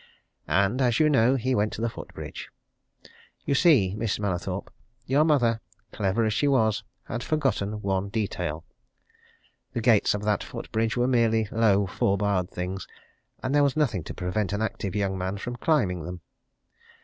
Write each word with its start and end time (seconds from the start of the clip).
And, 0.47 0.81
as 0.81 0.99
you 0.99 1.11
know, 1.11 1.35
he 1.35 1.53
went 1.53 1.71
to 1.73 1.81
the 1.81 1.87
foot 1.87 2.11
bridge. 2.15 2.49
You 3.45 3.53
see, 3.53 3.93
Miss 3.95 4.17
Mallathorpe, 4.17 4.71
your 5.05 5.23
mother, 5.23 5.61
clever 5.91 6.25
as 6.25 6.33
she 6.33 6.47
was, 6.47 6.83
had 7.03 7.21
forgotten 7.21 7.83
one 7.83 8.09
detail 8.09 8.65
the 9.73 9.79
gates 9.81 10.15
of 10.15 10.23
that 10.23 10.43
footbridge 10.43 10.97
were 10.97 11.07
merely 11.07 11.47
low, 11.51 11.85
four 11.85 12.17
barred 12.17 12.49
things, 12.49 12.87
and 13.43 13.53
there 13.53 13.61
was 13.61 13.77
nothing 13.77 14.03
to 14.05 14.13
prevent 14.15 14.53
an 14.53 14.61
active 14.63 14.95
young 14.95 15.19
man 15.19 15.37
from 15.37 15.55
climbing 15.57 16.01
them. 16.03 16.21